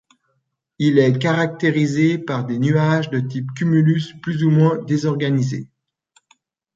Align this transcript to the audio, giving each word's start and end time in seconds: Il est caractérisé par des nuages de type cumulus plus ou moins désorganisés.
Il 0.79 0.97
est 0.97 1.15
caractérisé 1.19 2.17
par 2.17 2.43
des 2.43 2.57
nuages 2.57 3.11
de 3.11 3.19
type 3.19 3.51
cumulus 3.55 4.15
plus 4.23 4.43
ou 4.43 4.49
moins 4.49 4.79
désorganisés. 4.85 5.67